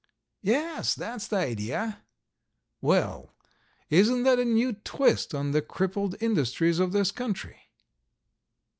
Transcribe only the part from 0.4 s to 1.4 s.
"Yes, that's the